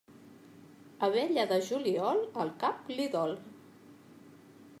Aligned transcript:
Abella 1.09 1.45
de 1.53 1.59
juliol, 1.69 2.23
el 2.45 2.51
cap 2.65 2.91
li 2.97 3.07
dol. 3.19 3.37